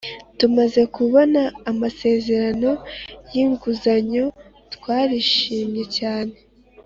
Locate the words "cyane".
5.99-6.35